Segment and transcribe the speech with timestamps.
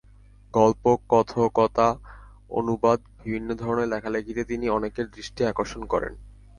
[0.53, 1.87] গল্প, কথকতা,
[2.51, 6.13] অনুবাদ বিভিন্ন ধরনের লেখালেখিতে তিনি অনেকের দৃষ্টি আকর্ষণ করেন।